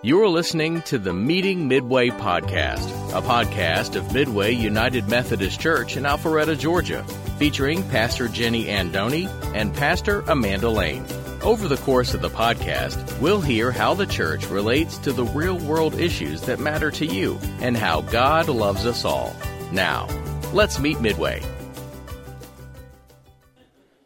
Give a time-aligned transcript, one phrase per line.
[0.00, 6.04] You're listening to the Meeting Midway podcast, a podcast of Midway United Methodist Church in
[6.04, 7.02] Alpharetta, Georgia,
[7.36, 9.26] featuring Pastor Jenny Andoni
[9.56, 11.04] and Pastor Amanda Lane.
[11.42, 15.58] Over the course of the podcast, we'll hear how the church relates to the real
[15.58, 19.34] world issues that matter to you and how God loves us all.
[19.72, 20.06] Now,
[20.52, 21.42] let's meet Midway.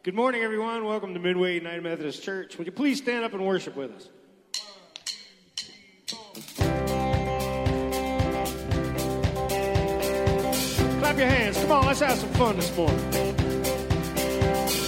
[0.01, 0.85] Good morning, everyone.
[0.85, 2.57] Welcome to Midway United Methodist Church.
[2.57, 4.09] Would you please stand up and worship with us?
[11.13, 11.57] Clap your hands.
[11.59, 12.97] Come on, let's have some fun this morning.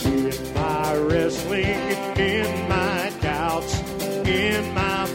[0.05, 1.65] In my wrestling,
[2.17, 3.79] in my doubts,
[4.27, 5.05] in my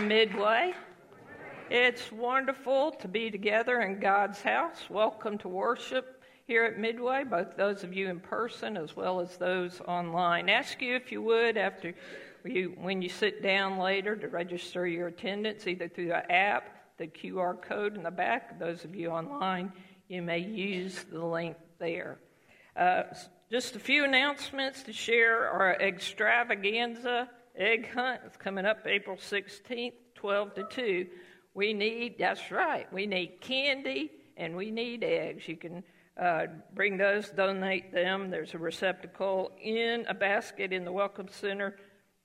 [0.00, 0.72] Midway.
[1.68, 4.78] It's wonderful to be together in God's house.
[4.88, 9.36] Welcome to worship here at Midway, both those of you in person as well as
[9.36, 10.48] those online.
[10.48, 11.94] Ask you if you would, after
[12.44, 17.06] you, when you sit down later, to register your attendance either through the app, the
[17.06, 18.58] QR code in the back.
[18.58, 19.70] Those of you online,
[20.08, 22.18] you may use the link there.
[22.74, 23.02] Uh,
[23.50, 25.48] just a few announcements to share.
[25.50, 31.06] Our extravaganza egg hunt is coming up April 16th, 12 to 2.
[31.54, 35.48] We need, that's right, we need candy and we need eggs.
[35.48, 35.82] You can
[36.20, 38.30] uh, bring those, donate them.
[38.30, 41.76] There's a receptacle in a basket in the Welcome Center.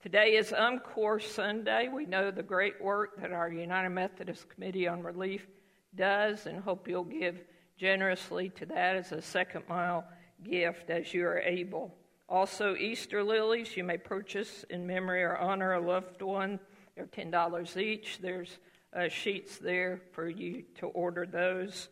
[0.02, 1.88] Today is UMCOR Sunday.
[1.92, 5.46] We know the great work that our United Methodist Committee on Relief
[5.94, 7.42] does and hope you'll give
[7.78, 10.04] generously to that as a second mile
[10.44, 11.94] gift as you are able.
[12.28, 16.58] Also, Easter lilies you may purchase in memory or honor a loved one.
[16.96, 18.18] They're $10 each.
[18.20, 18.58] There's
[18.96, 21.88] uh, sheets there for you to order those.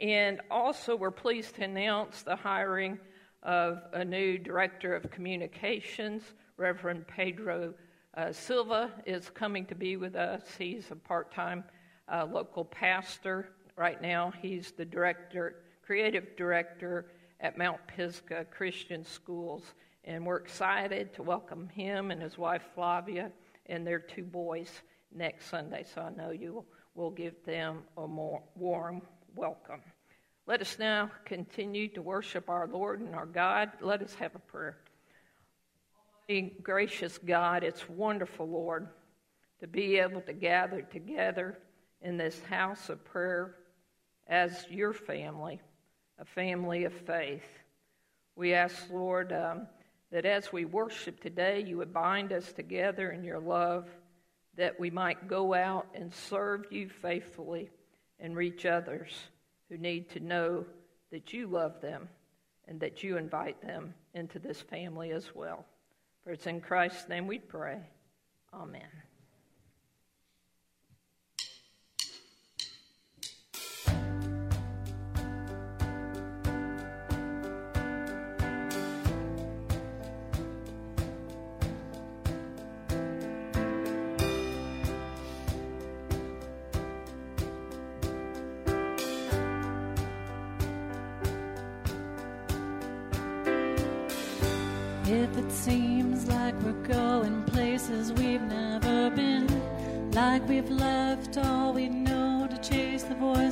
[0.00, 2.98] And also, we're pleased to announce the hiring
[3.42, 6.22] of a new director of communications.
[6.56, 7.74] Reverend Pedro
[8.16, 10.42] uh, Silva is coming to be with us.
[10.58, 11.64] He's a part time
[12.10, 13.50] uh, local pastor.
[13.76, 17.06] Right now, he's the director, creative director
[17.40, 19.62] at Mount Pisgah Christian Schools.
[20.04, 23.32] And we're excited to welcome him and his wife Flavia
[23.66, 24.70] and their two boys
[25.14, 25.84] next Sunday.
[25.94, 29.02] So I know you will give them a more warm
[29.34, 29.80] welcome.
[30.46, 33.70] Let us now continue to worship our Lord and our God.
[33.80, 34.78] Let us have a prayer.
[36.28, 38.88] Almighty, gracious God, it's wonderful, Lord,
[39.60, 41.58] to be able to gather together
[42.02, 43.54] in this house of prayer
[44.28, 45.60] as your family,
[46.18, 47.46] a family of faith.
[48.34, 49.66] We ask, Lord, um,
[50.10, 53.88] that as we worship today, you would bind us together in your love,
[54.56, 57.70] that we might go out and serve you faithfully
[58.18, 59.12] and reach others
[59.68, 60.64] who need to know
[61.10, 62.08] that you love them
[62.68, 65.64] and that you invite them into this family as well.
[66.24, 67.80] For it's in Christ's name we pray.
[68.52, 69.05] Amen.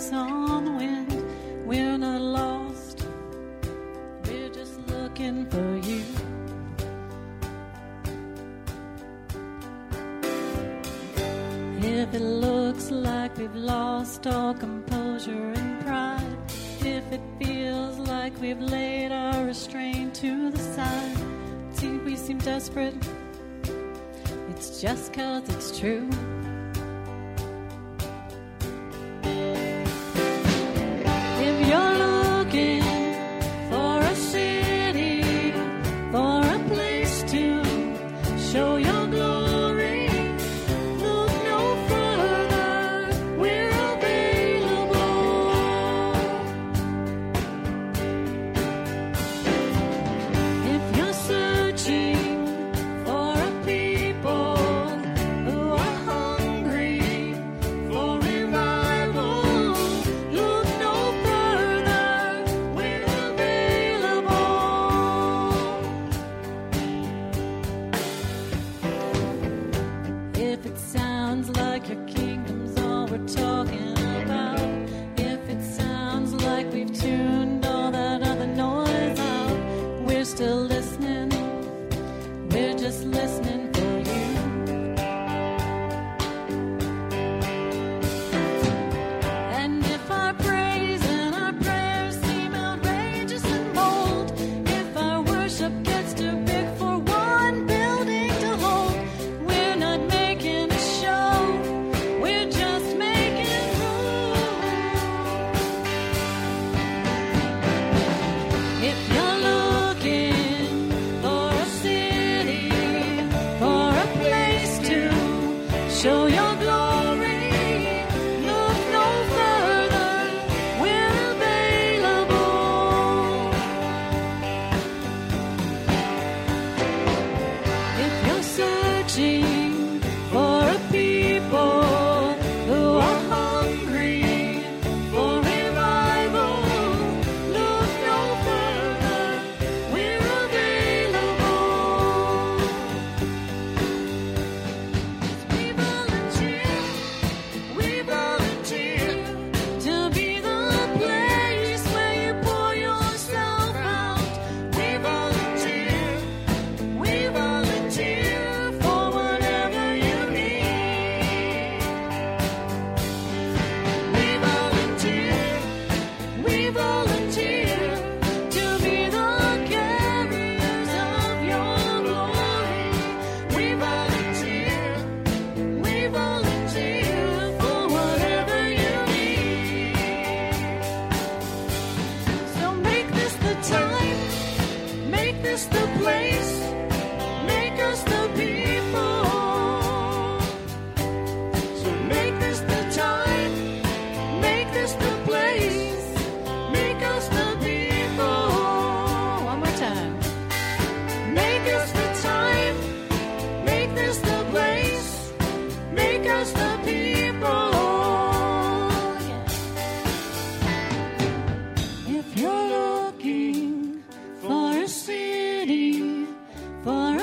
[0.04, 3.06] Voice on the wind, we're not lost,
[4.24, 6.04] we're just looking for you.
[11.80, 16.36] If it looks like we've lost all composure and pride,
[16.80, 21.16] if it feels like we've laid our restraint to the side,
[21.72, 22.94] think we seem desperate,
[24.50, 26.08] it's just cause it's true.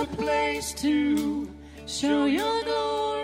[0.02, 1.48] a place to
[1.86, 3.21] show your glory.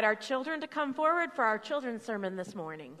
[0.00, 2.94] invite our children to come forward for our children's sermon this morning.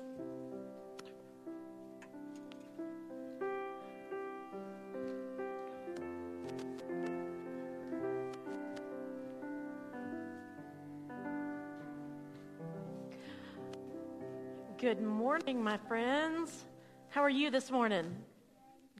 [14.76, 16.66] Good morning, my friends.
[17.08, 18.14] How are you this morning?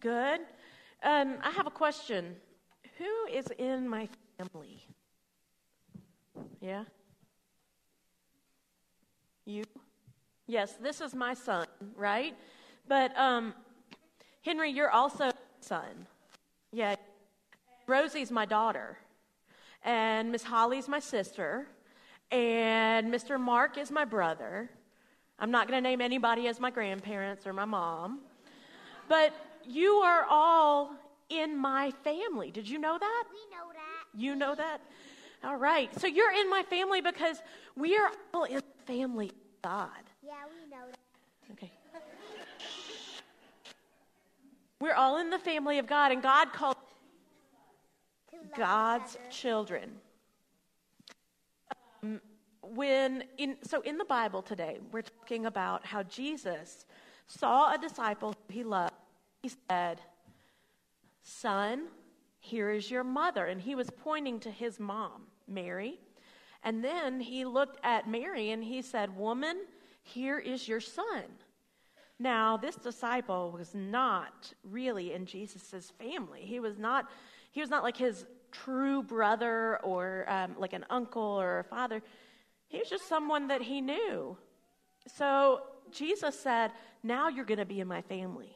[0.01, 0.41] Good.
[1.03, 2.35] Um, I have a question.
[2.97, 4.87] Who is in my family?
[6.63, 6.85] Yeah?
[9.51, 9.65] you?
[10.47, 11.67] Yes, this is my son,
[11.97, 12.35] right?
[12.89, 13.55] But um,
[14.43, 15.31] Henry, you're also
[15.61, 16.07] son.
[16.73, 16.97] Yeah.
[17.87, 18.99] Rosie's my daughter.
[19.85, 21.67] And Miss Holly's my sister.
[22.31, 23.41] And Mr.
[23.41, 24.71] Mark is my brother.
[25.39, 28.21] I'm not going to name anybody as my grandparents or my mom.
[29.09, 29.33] But
[29.67, 30.95] you are all
[31.29, 32.51] in my family.
[32.51, 33.25] Did you know that?
[33.31, 34.21] We know that.
[34.21, 34.81] You know that?
[35.43, 35.89] All right.
[36.01, 37.41] So you're in my family because
[37.77, 39.31] we are all in the family
[39.63, 39.91] God.
[40.23, 41.53] Yeah, we know that.
[41.53, 41.71] Okay.
[44.81, 46.77] We're all in the family of God, and God called
[48.57, 49.91] God's children.
[52.03, 52.21] Um,
[52.63, 56.87] when in so in the Bible today, we're talking about how Jesus
[57.27, 58.95] saw a disciple he loved.
[59.43, 60.01] He said,
[61.23, 61.89] "Son,
[62.39, 66.01] here is your mother," and he was pointing to his mom, Mary.
[66.63, 69.65] And then he looked at Mary and he said, "Woman,
[70.03, 71.25] here is your son."
[72.21, 76.43] Now, this disciple was not really in Jesus' family.
[76.43, 77.09] He was not,
[77.51, 82.03] he was not like his true brother or um, like an uncle or a father.
[82.69, 84.37] He was just someone that he knew.
[85.17, 88.55] So Jesus said, Now you're going to be in my family.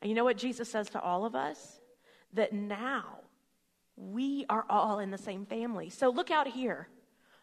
[0.00, 1.80] And you know what Jesus says to all of us?
[2.32, 3.18] That now
[3.96, 5.90] we are all in the same family.
[5.90, 6.88] So look out here.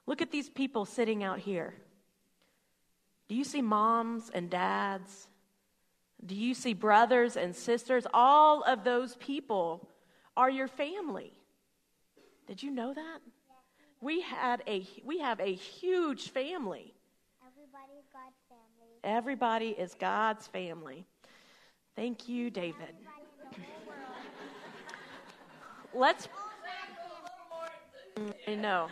[0.10, 1.76] Look at these people sitting out here.
[3.28, 5.28] Do you see moms and dads?
[6.26, 8.08] Do you see brothers and sisters?
[8.12, 9.88] All of those people
[10.36, 11.32] are your family.
[12.48, 13.20] Did you know that?
[14.02, 16.96] We had a we have a huge family.
[17.46, 19.00] Everybody's God's family.
[19.04, 21.06] Everybody is God's family.
[21.96, 22.96] Thank you, David.
[25.94, 26.28] Let's
[28.48, 28.88] I know.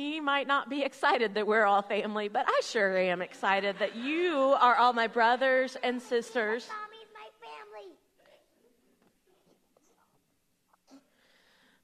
[0.00, 3.96] He might not be excited that we're all family, but I sure am excited that
[3.96, 6.66] you are all my brothers and sisters.
[6.70, 7.92] Mommy's my family.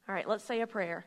[0.08, 1.04] All right, let's say a prayer.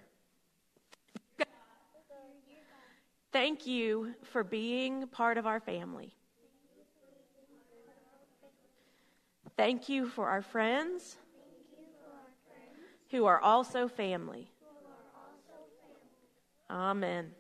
[3.32, 6.14] Thank you for being part of our family.
[9.58, 11.18] Thank you for our friends
[13.10, 14.52] who are also family.
[16.70, 17.32] Amen.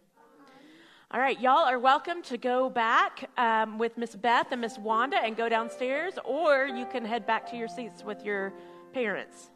[1.12, 5.18] All right, y'all are welcome to go back um, with Miss Beth and Miss Wanda
[5.18, 8.54] and go downstairs, or you can head back to your seats with your
[8.94, 9.50] parents.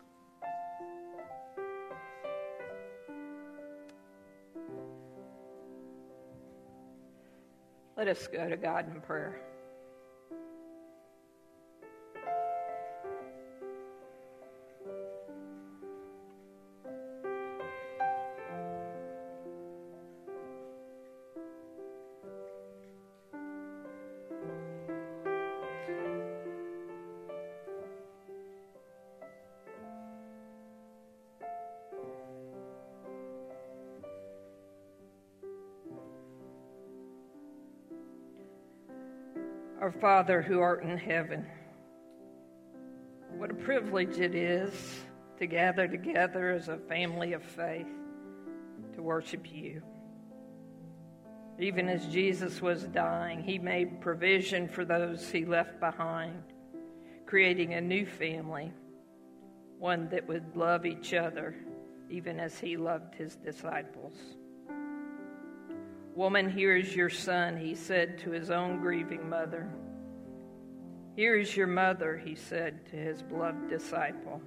[7.98, 9.40] Let us go to God in prayer.
[39.84, 41.46] Our Father who art in heaven,
[43.32, 44.72] what a privilege it is
[45.40, 47.90] to gather together as a family of faith
[48.96, 49.82] to worship you.
[51.60, 56.42] Even as Jesus was dying, he made provision for those he left behind,
[57.26, 58.72] creating a new family,
[59.80, 61.56] one that would love each other
[62.10, 64.16] even as he loved his disciples.
[66.16, 69.68] Woman, here is your son, he said to his own grieving mother.
[71.16, 74.40] Here is your mother, he said to his beloved disciple.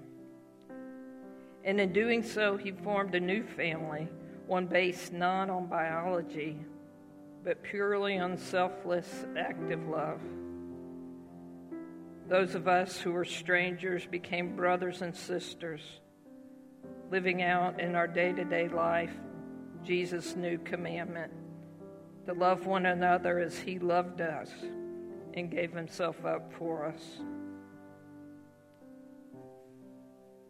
[1.64, 4.06] And in doing so, he formed a new family,
[4.46, 6.56] one based not on biology,
[7.42, 10.20] but purely on selfless, active love.
[12.28, 15.80] Those of us who were strangers became brothers and sisters,
[17.10, 19.12] living out in our day to day life
[19.84, 21.32] Jesus' new commandment
[22.26, 24.50] to love one another as he loved us
[25.34, 27.02] and gave himself up for us.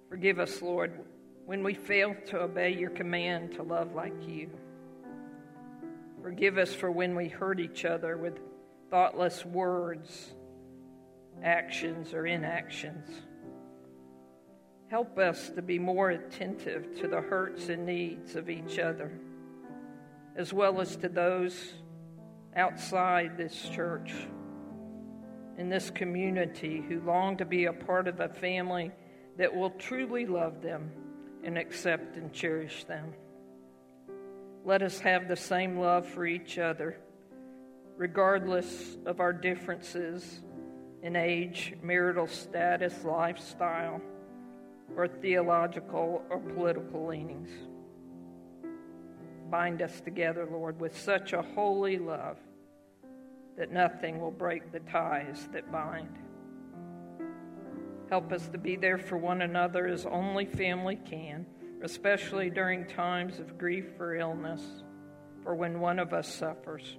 [0.09, 1.01] Forgive us, Lord,
[1.45, 4.51] when we fail to obey your command to love like you.
[6.23, 8.39] Forgive us for when we hurt each other with
[8.91, 10.33] thoughtless words,
[11.43, 13.09] actions, or inactions.
[14.89, 19.11] Help us to be more attentive to the hurts and needs of each other,
[20.37, 21.73] as well as to those
[22.55, 24.13] outside this church,
[25.59, 28.91] in this community, who long to be a part of a family
[29.39, 30.91] that will truly love them
[31.43, 33.15] and accept and cherish them.
[34.65, 36.99] Let us have the same love for each other,
[37.97, 40.41] regardless of our differences
[41.03, 44.01] in age, marital status, lifestyle,
[44.97, 47.51] or theological or political leanings.
[49.51, 52.39] Bind us together, Lord, with such a holy love
[53.57, 56.19] that nothing will break the ties that bind.
[58.11, 61.47] Help us to be there for one another as only family can,
[61.83, 64.63] especially during times of grief or illness,
[65.45, 66.97] or when one of us suffers.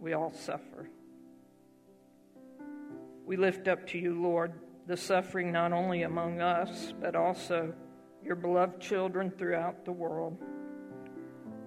[0.00, 0.90] We all suffer.
[3.24, 4.52] We lift up to you, Lord,
[4.86, 7.74] the suffering not only among us, but also
[8.22, 10.36] your beloved children throughout the world.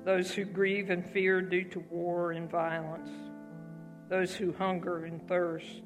[0.06, 3.10] Those who grieve and fear due to war and violence,
[4.10, 5.84] those who hunger and thirst,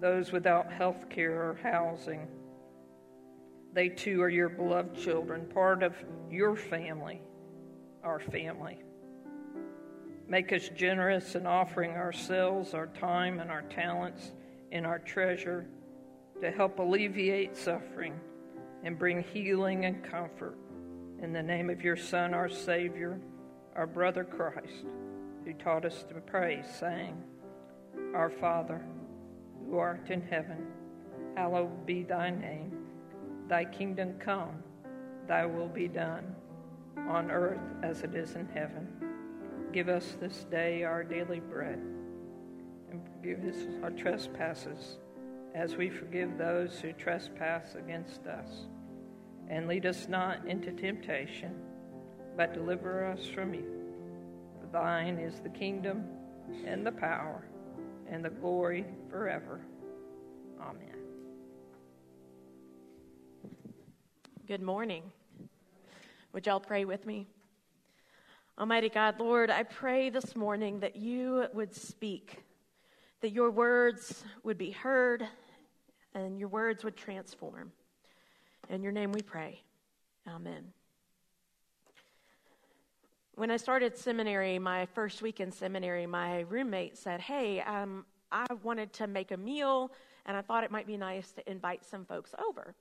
[0.00, 2.28] those without health care or housing.
[3.72, 5.96] They too are your beloved children, part of
[6.30, 7.22] your family,
[8.04, 8.78] our family.
[10.28, 14.32] Make us generous in offering ourselves, our time, and our talents
[14.72, 15.66] and our treasure
[16.40, 18.18] to help alleviate suffering
[18.82, 20.56] and bring healing and comfort.
[21.24, 23.18] In the name of your Son, our Savior,
[23.74, 24.84] our brother Christ,
[25.46, 27.16] who taught us to pray, saying,
[28.14, 28.84] Our Father,
[29.58, 30.66] who art in heaven,
[31.34, 32.76] hallowed be thy name.
[33.48, 34.62] Thy kingdom come,
[35.26, 36.36] thy will be done,
[37.08, 38.86] on earth as it is in heaven.
[39.72, 41.80] Give us this day our daily bread
[42.90, 44.98] and forgive us our trespasses
[45.54, 48.66] as we forgive those who trespass against us.
[49.48, 51.54] And lead us not into temptation,
[52.36, 53.68] but deliver us from evil.
[54.60, 56.04] For thine is the kingdom
[56.66, 57.46] and the power
[58.08, 59.60] and the glory forever.
[60.60, 60.96] Amen.
[64.46, 65.02] Good morning.
[66.32, 67.26] Would y'all pray with me?
[68.58, 72.44] Almighty God, Lord, I pray this morning that you would speak
[73.24, 75.26] that your words would be heard
[76.14, 77.72] and your words would transform.
[78.70, 79.62] In your name we pray.
[80.26, 80.72] Amen.
[83.34, 88.46] When I started seminary, my first week in seminary, my roommate said, Hey, um, I
[88.62, 89.92] wanted to make a meal
[90.24, 92.74] and I thought it might be nice to invite some folks over.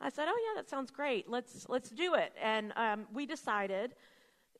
[0.00, 1.28] I said, Oh, yeah, that sounds great.
[1.28, 2.32] Let's, let's do it.
[2.40, 3.94] And um, we decided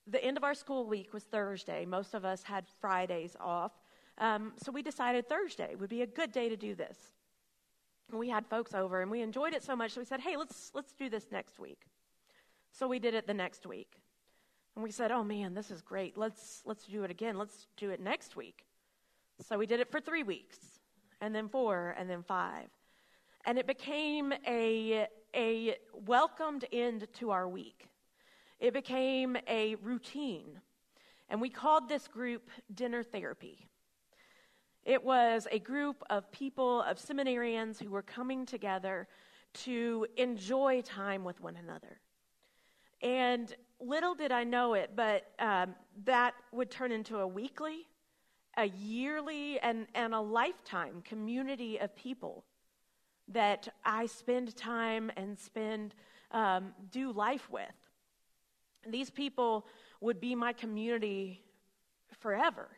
[0.07, 1.85] the end of our school week was Thursday.
[1.85, 3.73] Most of us had Fridays off.
[4.19, 6.97] Um, so we decided Thursday would be a good day to do this.
[8.11, 10.37] And we had folks over and we enjoyed it so much so we said, hey,
[10.37, 11.87] let's, let's do this next week.
[12.73, 14.01] So we did it the next week.
[14.75, 16.17] And we said, oh man, this is great.
[16.17, 17.37] Let's, let's do it again.
[17.37, 18.65] Let's do it next week.
[19.49, 20.59] So we did it for three weeks,
[21.21, 22.69] and then four, and then five.
[23.47, 27.89] And it became a, a welcomed end to our week.
[28.59, 30.61] It became a routine.
[31.31, 33.70] And we called this group Dinner Therapy.
[34.85, 39.09] It was a group of people, of seminarians who were coming together
[39.53, 42.01] to enjoy time with one another.
[43.03, 47.87] And little did I know it, but um, that would turn into a weekly,
[48.57, 52.45] a yearly, and, and a lifetime community of people
[53.29, 55.95] that I spend time and spend,
[56.33, 57.65] um, do life with.
[58.87, 59.67] These people
[60.01, 61.43] would be my community
[62.19, 62.69] forever.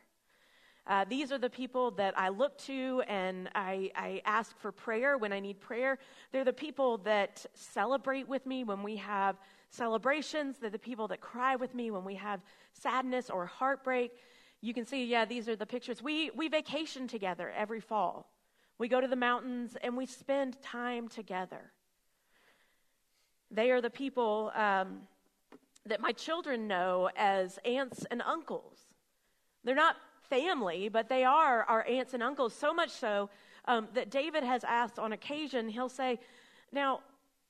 [0.85, 5.17] Uh, these are the people that I look to and I, I ask for prayer
[5.17, 5.97] when I need prayer.
[6.31, 9.37] They're the people that celebrate with me when we have
[9.69, 10.57] celebrations.
[10.59, 12.41] They're the people that cry with me when we have
[12.73, 14.11] sadness or heartbreak.
[14.59, 16.03] You can see, yeah, these are the pictures.
[16.03, 18.29] We, we vacation together every fall.
[18.77, 21.71] We go to the mountains and we spend time together.
[23.49, 25.03] They are the people um,
[25.85, 28.79] that my children know as aunts and uncles.
[29.63, 29.95] They're not
[30.29, 33.29] family, but they are our aunts and uncles, so much so
[33.65, 36.19] um, that David has asked on occasion, he'll say,
[36.71, 37.01] Now,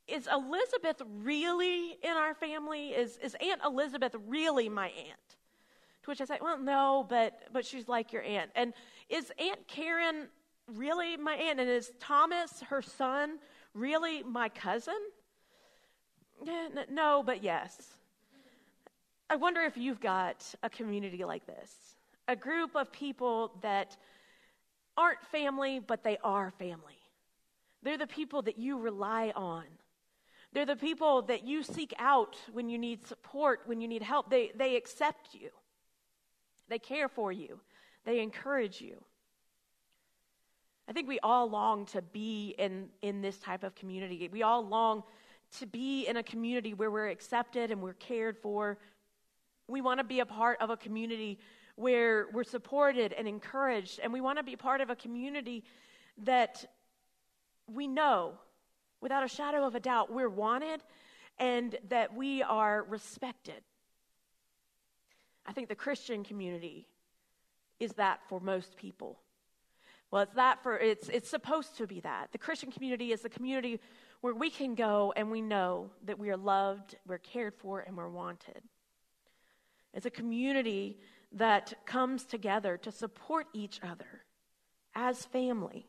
[0.08, 2.90] is Elizabeth really in our family?
[2.90, 5.38] Is, is Aunt Elizabeth really my aunt?
[6.04, 8.52] To which I say, Well, no, but, but she's like your aunt.
[8.56, 8.74] And
[9.10, 10.28] is Aunt Karen
[10.68, 11.60] really my aunt?
[11.60, 13.40] And is Thomas, her son,
[13.74, 15.00] really my cousin?
[16.90, 17.96] No, but yes.
[19.30, 21.96] I wonder if you've got a community like this
[22.28, 23.98] a group of people that
[24.96, 27.00] aren't family, but they are family.
[27.82, 29.66] They're the people that you rely on.
[30.54, 34.30] They're the people that you seek out when you need support, when you need help.
[34.30, 35.50] They, they accept you,
[36.70, 37.60] they care for you,
[38.06, 39.04] they encourage you.
[40.88, 44.30] I think we all long to be in, in this type of community.
[44.32, 45.04] We all long
[45.60, 48.78] to be in a community where we're accepted and we're cared for.
[49.70, 51.40] We want to be a part of a community
[51.76, 55.64] where we're supported and encouraged, and we want to be part of a community
[56.24, 56.66] that
[57.68, 58.34] we know
[59.02, 60.82] without a shadow of a doubt we're wanted
[61.40, 63.62] and that we are respected.
[65.46, 66.88] I think the Christian community
[67.80, 69.20] is that for most people.
[70.12, 72.32] Well, it's that for it's it's supposed to be that.
[72.32, 73.80] The Christian community is the community
[74.22, 77.98] where we can go and we know that we are loved, we're cared for, and
[77.98, 78.62] we're wanted.
[79.94, 81.00] It's a community
[81.34, 84.24] that comes together to support each other
[84.96, 85.88] as family.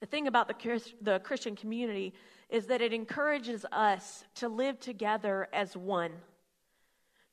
[0.00, 2.14] The thing about the, the Christian community
[2.48, 6.12] is that it encourages us to live together as one,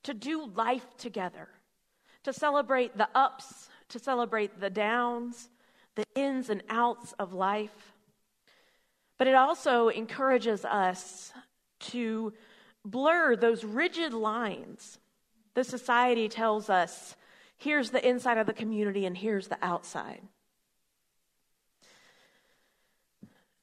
[0.02, 1.48] to do life together,
[2.24, 5.48] to celebrate the ups to celebrate the downs,
[5.94, 7.94] the ins and outs of life.
[9.18, 11.32] But it also encourages us
[11.80, 12.32] to
[12.84, 14.98] blur those rigid lines.
[15.56, 17.16] The society tells us
[17.56, 20.20] here's the inside of the community and here's the outside.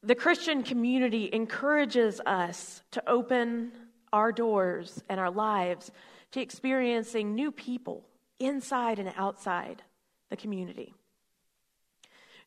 [0.01, 3.73] The Christian community encourages us to open
[4.11, 5.91] our doors and our lives
[6.31, 8.03] to experiencing new people
[8.39, 9.83] inside and outside
[10.31, 10.95] the community.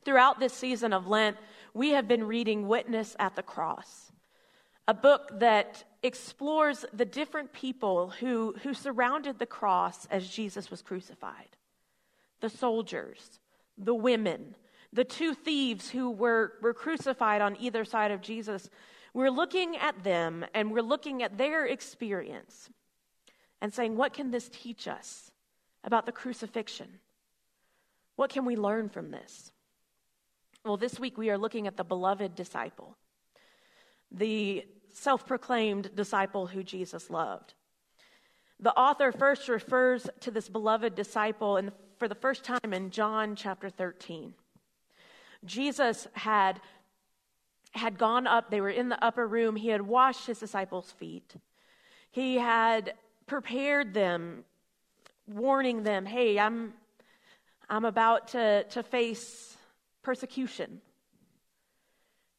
[0.04, 1.36] Throughout this season of Lent,
[1.72, 4.10] we have been reading Witness at the Cross,
[4.88, 10.82] a book that explores the different people who, who surrounded the cross as Jesus was
[10.82, 11.48] crucified
[12.40, 13.40] the soldiers,
[13.78, 14.54] the women,
[14.92, 18.68] the two thieves who were, were crucified on either side of Jesus.
[19.14, 22.68] We're looking at them and we're looking at their experience
[23.62, 25.30] and saying, what can this teach us
[25.82, 27.00] about the crucifixion?
[28.16, 29.50] What can we learn from this?
[30.64, 32.96] Well, this week we are looking at the beloved disciple,
[34.10, 34.66] the
[34.96, 37.52] self proclaimed disciple who Jesus loved.
[38.58, 43.36] The author first refers to this beloved disciple in, for the first time in John
[43.36, 44.32] chapter 13.
[45.44, 46.60] Jesus had,
[47.72, 51.34] had gone up, they were in the upper room, he had washed his disciples' feet.
[52.10, 52.94] He had
[53.26, 54.44] prepared them,
[55.26, 56.72] warning them, hey, I'm,
[57.68, 59.58] I'm about to, to face
[60.02, 60.80] persecution.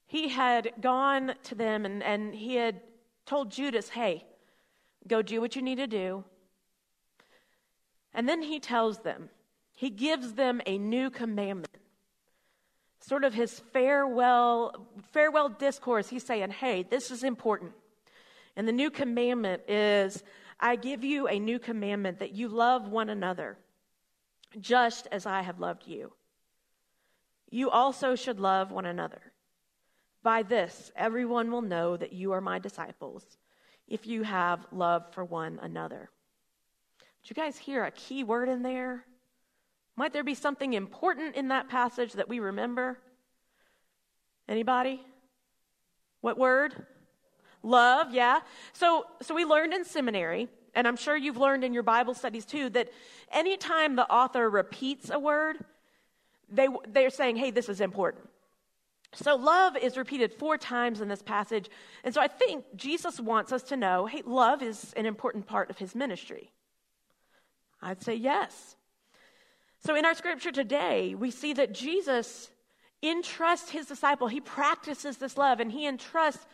[0.08, 2.82] He had gone to them and, and he had
[3.26, 4.26] told Judas, hey,
[5.08, 6.24] go do what you need to do.
[8.14, 9.30] And then he tells them,
[9.76, 11.78] he gives them a new commandment.
[13.00, 16.10] Sort of his farewell, farewell discourse.
[16.10, 17.74] He's saying, hey, this is important.
[18.56, 20.24] And the new commandment is
[20.60, 23.58] I give you a new commandment that you love one another
[24.60, 26.14] just as I have loved you.
[27.52, 29.22] You also should love one another.
[30.28, 33.24] By this, everyone will know that you are my disciples
[33.88, 36.10] if you have love for one another.
[37.24, 39.06] Did you guys hear a key word in there?
[39.96, 43.00] Might there be something important in that passage that we remember?
[44.50, 45.02] Anybody?
[46.20, 46.76] What word?
[47.64, 48.42] Love, yeah.
[48.74, 52.44] So so we learned in seminary and I'm sure you've learned in your Bible studies
[52.44, 52.90] too, that
[53.32, 55.64] anytime the author repeats a word,
[56.50, 58.27] they, they're saying, hey, this is important.
[59.24, 61.70] So love is repeated four times in this passage.
[62.04, 65.70] And so I think Jesus wants us to know hey, love is an important part
[65.70, 66.52] of his ministry.
[67.82, 68.76] I'd say yes.
[69.86, 72.52] So in our scripture today, we see that Jesus
[73.02, 76.46] entrusts his disciple, he practices this love, and he entrusts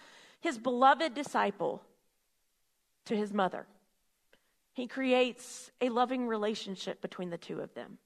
[0.41, 1.81] his beloved disciple
[3.05, 3.65] to his mother.
[4.73, 7.97] He creates a loving relationship between the two of them.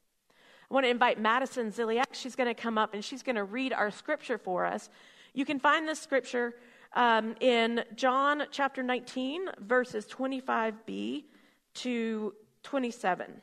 [0.69, 2.13] I want to invite Madison Ziliak.
[2.13, 4.89] She's going to come up and she's going to read our scripture for us.
[5.33, 6.55] You can find this scripture
[6.93, 11.23] um, in John chapter 19, verses 25b
[11.75, 13.41] to 27.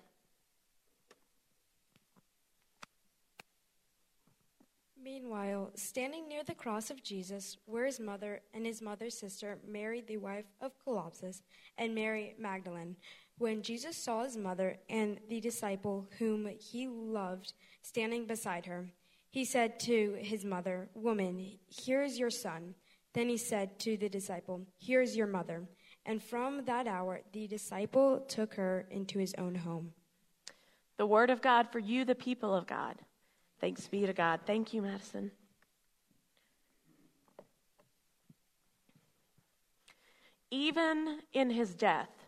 [5.03, 10.01] Meanwhile, standing near the cross of Jesus were his mother and his mother's sister, Mary,
[10.01, 11.43] the wife of Clopas,
[11.79, 12.97] and Mary Magdalene.
[13.39, 18.91] When Jesus saw his mother and the disciple whom he loved standing beside her,
[19.31, 22.77] he said to his mother, Woman, here is your son.
[23.13, 25.65] Then he said to the disciple, Here is your mother.
[26.07, 29.93] And from that hour, the disciple took her into his own home.
[30.99, 32.97] The word of God for you, the people of God.
[33.61, 34.41] Thanks be to God.
[34.47, 35.33] Thank you, Madison.
[40.51, 42.24] Even in his death,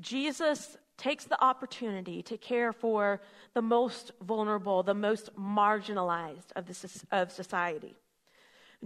[0.00, 3.20] Jesus takes the opportunity to care for
[3.54, 7.96] the most vulnerable, the most marginalized of, the, of society.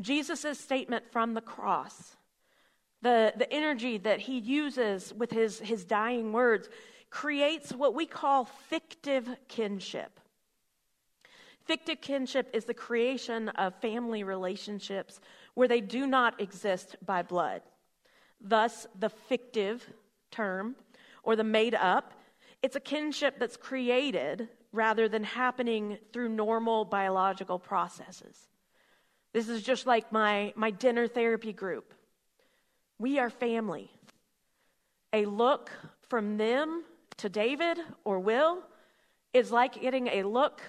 [0.01, 2.17] Jesus' statement from the cross,
[3.03, 6.69] the, the energy that he uses with his, his dying words,
[7.11, 10.21] creates what we call fictive kinship.
[11.65, 15.21] Fictive kinship is the creation of family relationships
[15.55, 17.63] where they do not exist by blood.
[18.41, 19.85] Thus, the fictive
[20.31, 20.77] term
[21.27, 22.15] or the made up,
[22.63, 28.49] it's a kinship that's created rather than happening through normal biological processes.
[29.35, 31.93] This is just like my, my dinner therapy group.
[32.99, 33.91] We are family.
[35.13, 35.71] A look
[36.09, 36.85] from them
[37.19, 38.63] to David or Will
[39.35, 40.63] is like getting a look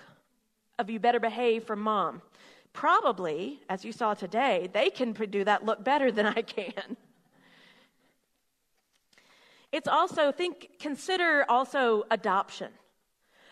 [0.80, 2.22] of you better behave from mom.
[2.74, 6.98] Probably, as you saw today, they can do that look better than I can.
[9.72, 12.70] It's also, think, consider also adoption.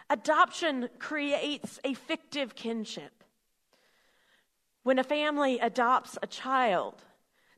[0.10, 3.24] Adoption creates a fictive kinship.
[4.84, 7.04] When a family adopts a child,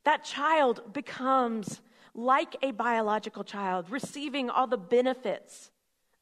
[0.05, 1.81] that child becomes
[2.15, 5.71] like a biological child, receiving all the benefits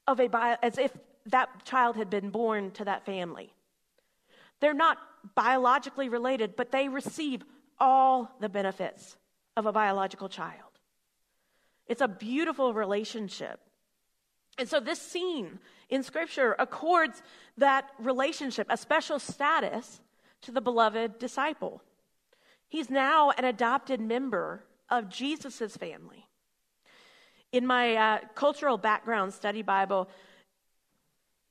[0.07, 0.91] of a bio, as if
[1.27, 3.53] that child had been born to that family.
[4.59, 4.97] They're not
[5.35, 7.43] biologically related, but they receive
[7.79, 9.15] all the benefits
[9.55, 10.74] of a biological child.
[11.87, 13.59] It's a beautiful relationship.
[14.57, 17.21] And so this scene in Scripture accords
[17.57, 20.01] that relationship, a special status,
[20.41, 21.81] to the beloved disciple.
[22.67, 26.27] He's now an adopted member of Jesus' family.
[27.51, 30.09] In my uh, cultural background study Bible,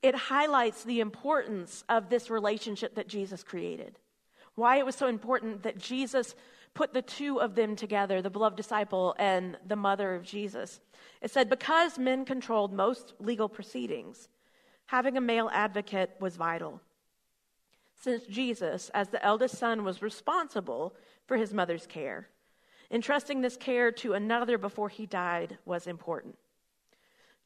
[0.01, 3.97] it highlights the importance of this relationship that Jesus created.
[4.55, 6.35] Why it was so important that Jesus
[6.73, 10.81] put the two of them together, the beloved disciple and the mother of Jesus.
[11.21, 14.27] It said, because men controlled most legal proceedings,
[14.87, 16.81] having a male advocate was vital.
[18.01, 20.93] Since Jesus, as the eldest son, was responsible
[21.25, 22.27] for his mother's care,
[22.91, 26.37] entrusting this care to another before he died was important.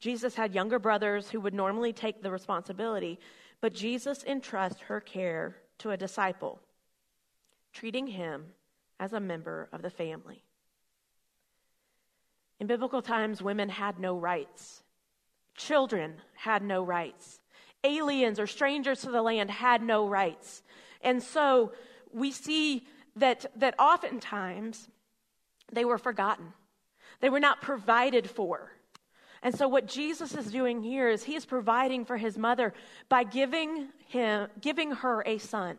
[0.00, 3.18] Jesus had younger brothers who would normally take the responsibility,
[3.60, 6.60] but Jesus entrusts her care to a disciple,
[7.72, 8.46] treating him
[8.98, 10.44] as a member of the family.
[12.58, 14.82] In biblical times, women had no rights.
[15.56, 17.40] Children had no rights.
[17.82, 20.62] Aliens or strangers to the land had no rights.
[21.00, 21.72] And so
[22.12, 24.88] we see that, that oftentimes
[25.72, 26.52] they were forgotten,
[27.20, 28.72] they were not provided for.
[29.42, 32.74] And so what Jesus is doing here is he is providing for his mother
[33.08, 35.78] by giving him giving her a son.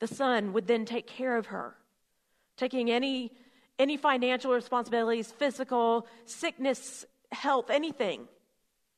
[0.00, 1.76] The son would then take care of her
[2.60, 3.32] taking any,
[3.78, 8.28] any financial responsibilities, physical, sickness, health, anything.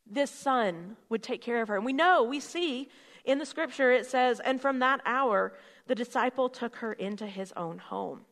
[0.05, 1.77] This son would take care of her.
[1.77, 2.89] And we know, we see
[3.25, 5.55] in the scripture, it says, and from that hour,
[5.87, 8.23] the disciple took her into his own home.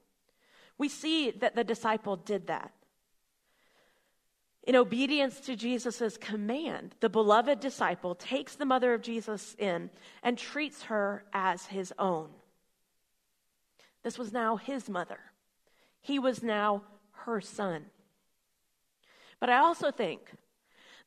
[0.78, 2.72] We see that the disciple did that.
[4.64, 9.90] In obedience to Jesus' command, the beloved disciple takes the mother of Jesus in
[10.24, 12.30] and treats her as his own.
[14.02, 15.20] This was now his mother.
[16.00, 16.82] He was now
[17.24, 17.86] her son.
[19.38, 20.20] But I also think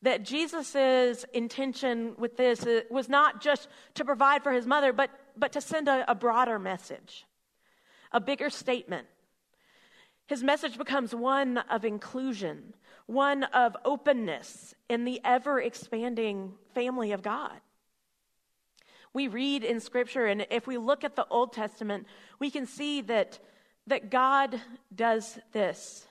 [0.02, 5.54] that Jesus' intention with this was not just to provide for his mother, but, but
[5.54, 7.26] to send a, a broader message,
[8.12, 9.08] a bigger statement.
[10.28, 12.74] His message becomes one of inclusion,
[13.06, 17.60] one of openness in the ever expanding family of God.
[19.14, 22.08] We read in Scripture, and if we look at the Old Testament,
[22.40, 23.38] we can see that,
[23.86, 24.60] that God
[24.94, 26.08] does this.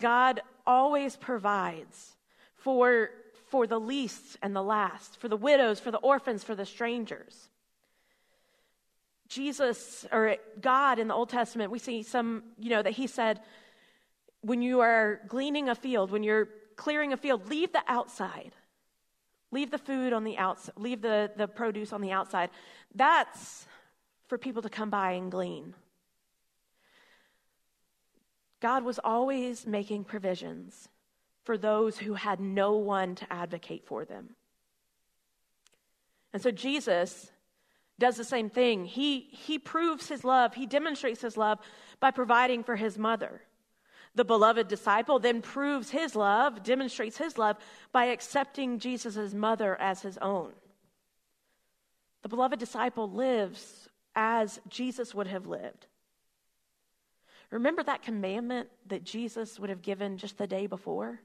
[0.00, 2.16] God always provides
[2.56, 3.10] for,
[3.50, 7.48] for the least and the last, for the widows, for the orphans, for the strangers.
[9.28, 13.40] Jesus, or God in the Old Testament, we see some, you know, that He said,
[14.40, 18.52] when you are gleaning a field, when you're clearing a field, leave the outside
[19.54, 22.50] Leave the food on the outside, leave the, the produce on the outside.
[22.92, 23.66] That's
[24.26, 25.74] for people to come by and glean.
[28.58, 30.88] God was always making provisions
[31.44, 34.30] for those who had no one to advocate for them.
[36.32, 37.30] And so Jesus
[37.96, 38.84] does the same thing.
[38.86, 41.60] He, he proves his love, he demonstrates his love
[42.00, 43.42] by providing for his mother.
[44.14, 47.56] The beloved disciple then proves his love, demonstrates his love
[47.90, 50.52] by accepting Jesus' mother as his own.
[52.22, 55.86] The beloved disciple lives as Jesus would have lived.
[57.50, 61.20] Remember that commandment that Jesus would have given just the day before?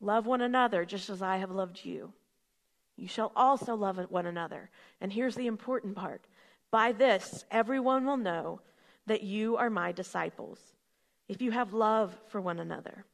[0.00, 2.12] Love one another just as I have loved you.
[2.96, 4.70] You shall also love one another.
[5.00, 6.22] And here's the important part
[6.70, 8.60] by this, everyone will know
[9.06, 10.58] that you are my disciples,
[11.28, 13.04] if you have love for one another.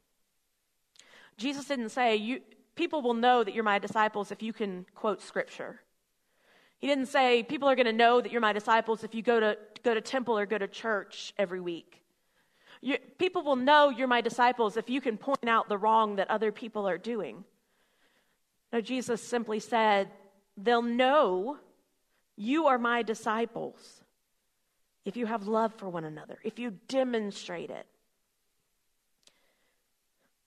[1.37, 2.41] Jesus didn't say, you,
[2.75, 5.81] people will know that you're my disciples if you can quote scripture.
[6.79, 9.41] He didn't say, people are going to know that you're my disciples if you go
[9.41, 12.03] to, go to temple or go to church every week.
[12.81, 16.31] You, people will know you're my disciples if you can point out the wrong that
[16.31, 17.45] other people are doing.
[18.73, 20.09] No, Jesus simply said,
[20.57, 21.59] They'll know
[22.37, 24.00] you are my disciples
[25.05, 27.87] if you have love for one another, if you demonstrate it.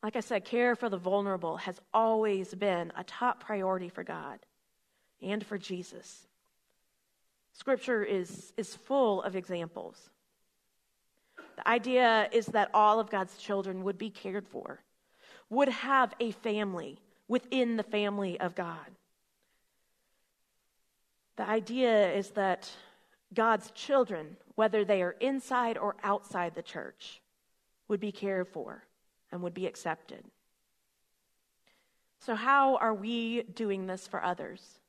[0.02, 4.40] Like I said, care for the vulnerable has always been a top priority for God
[5.22, 6.28] and for Jesus.
[7.54, 10.10] Scripture is, is full of examples.
[11.56, 14.82] The idea is that all of God's children would be cared for,
[15.50, 18.92] would have a family within the family of God.
[21.38, 22.70] The idea is that
[23.34, 27.22] God's children, whether they are inside or outside the church,
[27.88, 28.86] would be cared for
[29.32, 30.24] and would be accepted.
[32.20, 34.80] So, how are we doing this for others?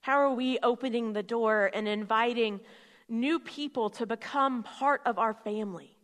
[0.00, 2.60] How are we opening the door and inviting
[3.08, 5.96] new people to become part of our family?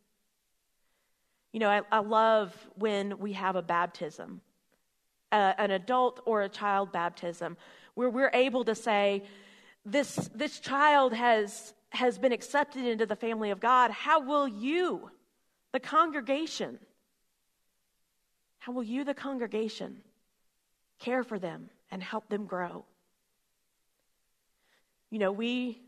[1.53, 4.41] You know, I, I love when we have a baptism,
[5.31, 7.57] uh, an adult or a child baptism,
[7.95, 9.25] where we're able to say,
[9.85, 13.91] this, this child has, has been accepted into the family of God.
[13.91, 15.11] How will you,
[15.72, 16.78] the congregation,
[18.59, 19.99] how will you, the congregation,
[20.99, 22.85] care for them and help them grow?
[25.11, 25.80] You know, we,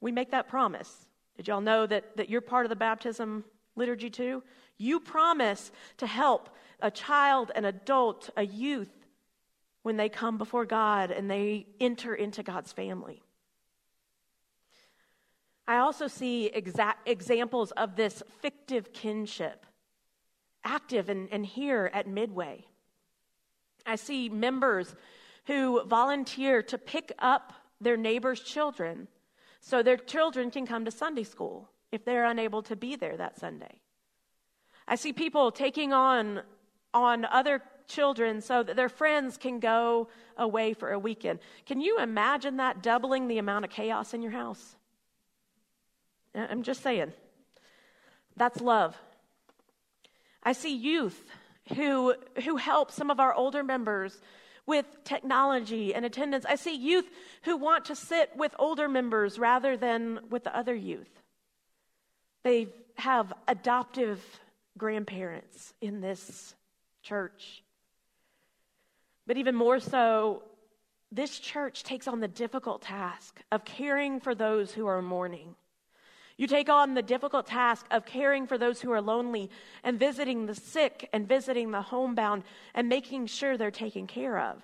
[0.00, 1.06] we make that promise.
[1.36, 3.44] Did y'all know that, that you're part of the baptism
[3.76, 4.42] liturgy too?
[4.78, 6.48] You promise to help
[6.80, 9.03] a child, an adult, a youth
[9.84, 13.22] when they come before God and they enter into God's family.
[15.68, 19.66] I also see exa- examples of this fictive kinship
[20.64, 22.64] active and, and here at Midway.
[23.84, 24.96] I see members
[25.46, 29.06] who volunteer to pick up their neighbors' children
[29.60, 33.38] so their children can come to Sunday school if they're unable to be there that
[33.38, 33.80] Sunday.
[34.88, 36.40] I see people taking on
[36.94, 41.38] on other children so that their friends can go away for a weekend.
[41.66, 44.76] Can you imagine that doubling the amount of chaos in your house?
[46.34, 47.12] I'm just saying.
[48.36, 48.96] That's love.
[50.42, 51.30] I see youth
[51.76, 52.14] who,
[52.44, 54.20] who help some of our older members
[54.66, 56.44] with technology and attendance.
[56.46, 57.08] I see youth
[57.42, 61.20] who want to sit with older members rather than with the other youth.
[62.42, 64.22] They have adoptive
[64.76, 66.54] grandparents in this
[67.02, 67.62] church.
[69.26, 70.42] But even more so,
[71.10, 75.54] this church takes on the difficult task of caring for those who are mourning.
[76.36, 79.50] You take on the difficult task of caring for those who are lonely
[79.84, 82.42] and visiting the sick and visiting the homebound
[82.74, 84.60] and making sure they're taken care of.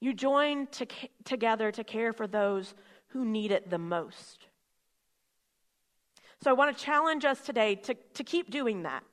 [0.00, 0.86] You join to,
[1.24, 2.74] together to care for those
[3.08, 4.46] who need it the most.
[6.40, 9.04] So I want to challenge us today to, to keep doing that.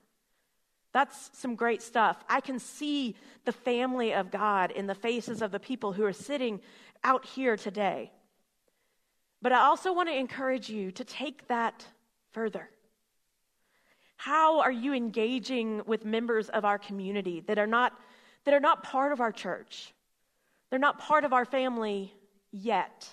[0.95, 2.23] That's some great stuff.
[2.29, 6.13] I can see the family of God in the faces of the people who are
[6.13, 6.61] sitting
[7.03, 8.13] out here today.
[9.41, 11.85] But I also want to encourage you to take that
[12.31, 12.69] further.
[14.15, 17.91] How are you engaging with members of our community that are not,
[18.45, 19.93] that are not part of our church?
[20.69, 22.13] They're not part of our family
[22.53, 23.05] yet.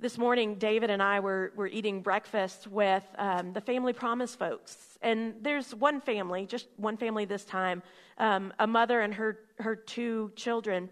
[0.00, 4.96] This morning, David and I were, were eating breakfast with um, the Family Promise folks.
[5.02, 7.82] And there's one family, just one family this time,
[8.16, 10.88] um, a mother and her, her two children.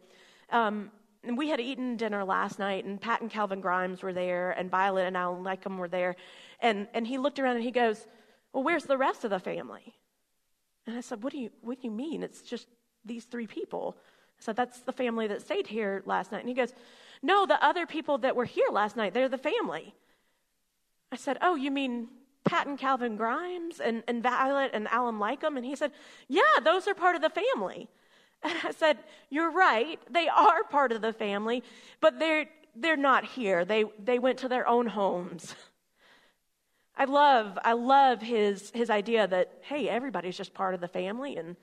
[0.50, 0.90] Um,
[1.22, 4.68] and we had eaten dinner last night, and Pat and Calvin Grimes were there, and
[4.68, 6.16] Violet and Alan Lycum were there.
[6.58, 8.08] And, and he looked around and he goes,
[8.52, 9.94] Well, where's the rest of the family?
[10.84, 12.24] And I said, What do you, what do you mean?
[12.24, 12.66] It's just
[13.04, 13.96] these three people.
[14.40, 16.40] I said, That's the family that stayed here last night.
[16.40, 16.72] And he goes,
[17.22, 19.94] No, the other people that were here last night, they're the family.
[21.12, 22.08] I said, Oh, you mean
[22.44, 25.56] Pat and Calvin Grimes and, and Violet and Alan Lycum?
[25.56, 25.92] And he said,
[26.28, 27.88] Yeah, those are part of the family.
[28.42, 28.98] And I said,
[29.30, 29.98] You're right.
[30.10, 31.62] They are part of the family,
[32.00, 33.64] but they're, they're not here.
[33.64, 35.54] They, they went to their own homes.
[36.96, 41.36] I love, I love his, his idea that, hey, everybody's just part of the family
[41.36, 41.56] and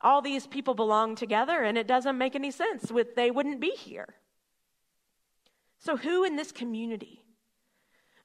[0.00, 3.70] all these people belong together and it doesn't make any sense with they wouldn't be
[3.70, 4.14] here.
[5.78, 7.22] So who in this community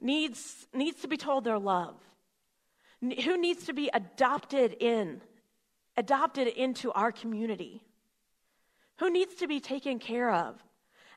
[0.02, 1.96] needs, needs to be told their love?
[3.02, 5.22] Who needs to be adopted in
[5.98, 7.84] adopted into our community,
[8.98, 10.62] who needs to be taken care of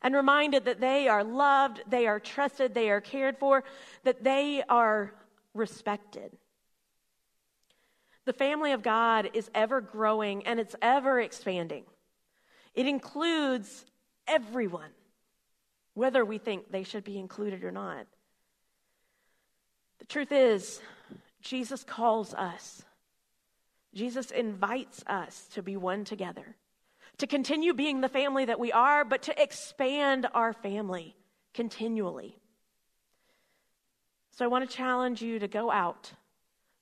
[0.02, 3.64] and reminded that they are loved, they are trusted, they are cared for,
[4.04, 5.14] that they are
[5.54, 6.36] respected.
[8.24, 11.84] The family of God is ever growing and it's ever expanding.
[12.74, 13.86] It includes
[14.26, 14.90] everyone,
[15.96, 18.06] whether we think they should be included or not.
[19.98, 20.80] The truth is,
[21.40, 22.84] Jesus calls us
[23.96, 26.54] Jesus invites us to be one together.
[27.18, 31.16] to continue being the family that we are, but to expand our family
[31.54, 32.38] continually.
[34.32, 36.12] So I want to challenge you to go out,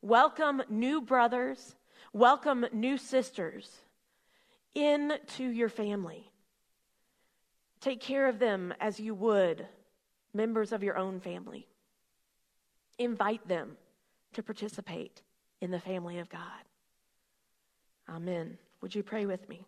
[0.02, 1.76] welcome new brothers,
[2.12, 3.70] welcome new sisters
[4.74, 6.32] into your family.
[7.84, 9.66] Take care of them as you would
[10.32, 11.68] members of your own family.
[12.98, 13.76] Invite them
[14.32, 15.20] to participate
[15.60, 16.40] in the family of God.
[18.08, 18.56] Amen.
[18.80, 19.66] Would you pray with me?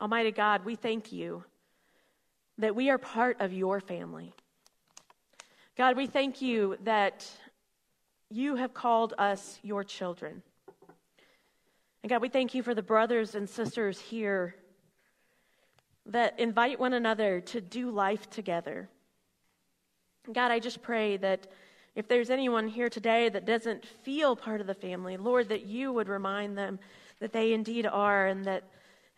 [0.00, 1.42] Almighty God, we thank you
[2.58, 4.32] that we are part of your family.
[5.76, 7.28] God, we thank you that
[8.30, 10.40] you have called us your children.
[12.04, 14.54] And God, we thank you for the brothers and sisters here
[16.06, 18.88] that invite one another to do life together.
[20.32, 21.46] God, I just pray that
[21.94, 25.92] if there's anyone here today that doesn't feel part of the family, Lord, that you
[25.92, 26.78] would remind them
[27.20, 28.64] that they indeed are and that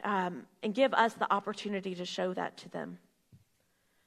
[0.04, 2.98] um, and give us the opportunity to show that to them.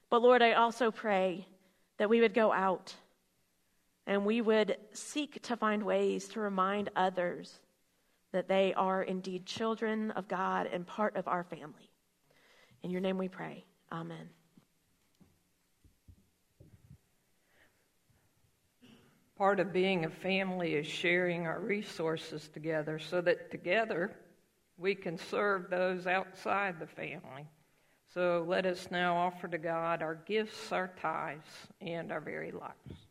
[0.10, 1.48] But Lord, I also pray
[1.98, 2.96] that we would go out
[4.06, 7.60] and we would seek to find ways to remind others
[8.32, 11.89] that they are indeed children of God and part of our family.
[12.84, 13.66] In your name we pray.
[13.92, 14.30] Amen.
[19.38, 24.16] Part of being a family is sharing our resources together so that together
[24.78, 27.48] we can serve those outside the family.
[28.14, 33.09] So let us now offer to God our gifts, our tithes, and our very lives.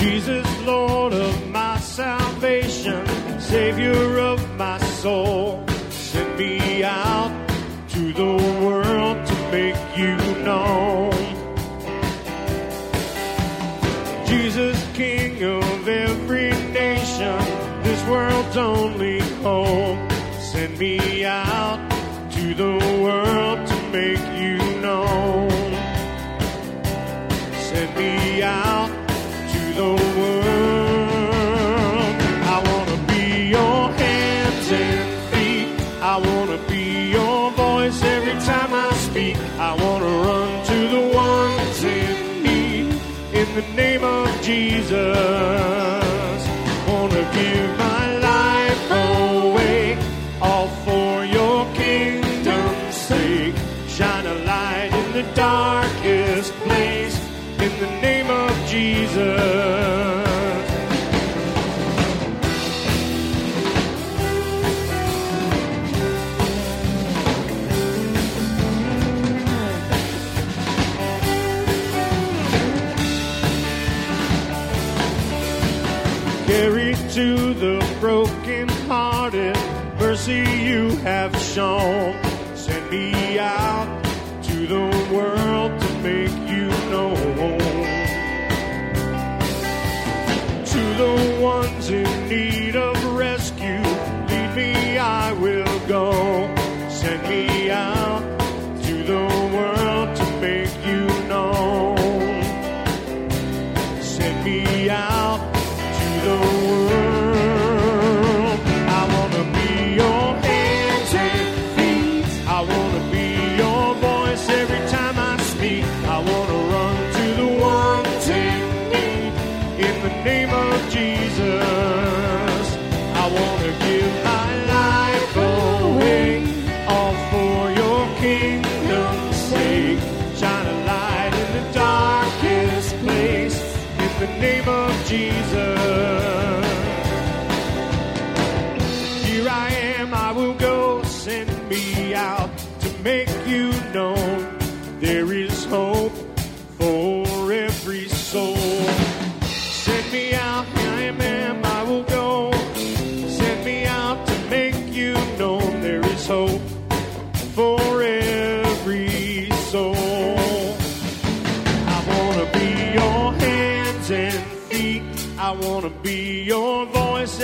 [0.00, 3.06] Jesus, Lord of my salvation,
[3.38, 7.30] Savior of my soul, send me out
[7.90, 8.34] to the
[8.64, 11.12] world to make you known.
[14.24, 17.38] Jesus, King of every nation,
[17.82, 20.08] this world's only home,
[20.40, 21.78] send me out
[22.32, 24.29] to the world to make
[44.90, 45.59] Jesus.
[81.56, 82.19] Have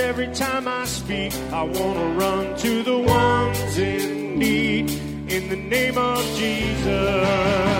[0.07, 1.35] every time I speak.
[1.53, 4.89] I wanna run to the ones in need
[5.29, 7.76] in the name of Jesus.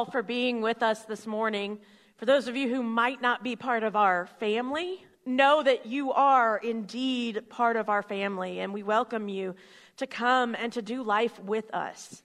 [0.00, 1.78] All for being with us this morning.
[2.16, 6.10] For those of you who might not be part of our family, know that you
[6.12, 9.54] are indeed part of our family, and we welcome you
[9.98, 12.22] to come and to do life with us.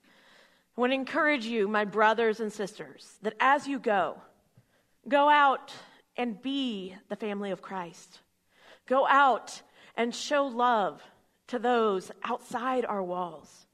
[0.78, 4.22] I want to encourage you, my brothers and sisters, that as you go,
[5.10, 5.74] go out
[6.16, 8.20] and be the family of Christ.
[8.88, 9.62] Go out
[9.98, 11.02] and show love
[11.48, 13.66] to those outside our walls.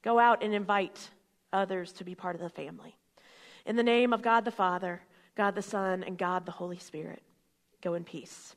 [0.00, 1.10] Go out and invite
[1.52, 2.96] others to be part of the family.
[3.66, 5.02] In the name of God the Father,
[5.36, 7.22] God the Son, and God the Holy Spirit,
[7.82, 8.54] go in peace.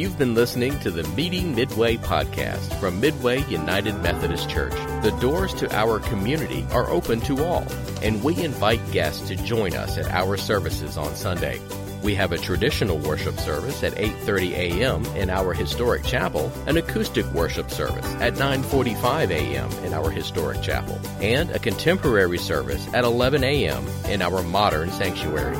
[0.00, 4.72] You've been listening to the Meeting Midway podcast from Midway United Methodist Church.
[5.02, 7.66] The doors to our community are open to all,
[8.00, 11.60] and we invite guests to join us at our services on Sunday.
[12.02, 15.04] We have a traditional worship service at 8:30 a.m.
[15.16, 19.70] in our historic chapel, an acoustic worship service at 9:45 a.m.
[19.84, 23.86] in our historic chapel, and a contemporary service at 11 a.m.
[24.08, 25.58] in our modern sanctuary.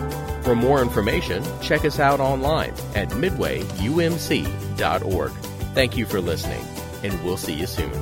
[0.51, 5.33] For more information, check us out online at midwayumc.org.
[5.75, 6.67] Thank you for listening,
[7.05, 7.93] and we'll see you soon.